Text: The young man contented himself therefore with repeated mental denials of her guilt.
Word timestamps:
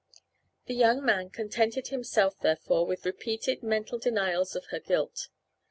The 0.65 0.73
young 0.73 1.05
man 1.05 1.29
contented 1.29 1.89
himself 1.89 2.39
therefore 2.39 2.87
with 2.87 3.05
repeated 3.05 3.61
mental 3.61 3.99
denials 3.99 4.55
of 4.55 4.65
her 4.71 4.79
guilt. 4.79 5.27